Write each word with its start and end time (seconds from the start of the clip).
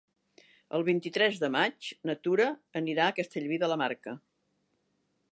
El 0.77 0.83
vint-i-tres 0.85 1.35
de 1.43 1.49
maig 1.55 1.89
na 2.09 2.15
Tura 2.27 2.47
anirà 2.81 3.05
a 3.09 3.15
Castellví 3.19 3.59
de 3.65 3.69
la 3.73 3.77
Marca. 3.83 4.15